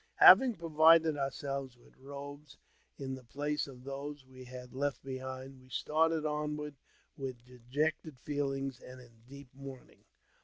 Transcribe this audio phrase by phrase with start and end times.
[0.15, 2.57] Having provided ourselves with robes
[2.97, 6.73] in the place of those we had left behind, we started onward
[7.15, 10.03] with dejected feelings, and in deep mourning.